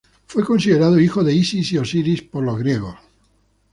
Fue 0.25 0.43
considerado 0.43 0.99
hijo 0.99 1.23
de 1.23 1.31
Isis 1.35 1.73
y 1.73 1.77
Osiris 1.77 2.23
por 2.23 2.43
los 2.43 2.57
griegos. 2.57 2.95